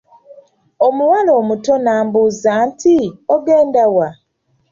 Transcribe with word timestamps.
Omuwala 0.87 1.31
omuto 1.39 1.73
n'ambuuza 1.79 2.51
nti, 2.67 2.97
ogenda 3.33 3.83
wa? 3.95 4.09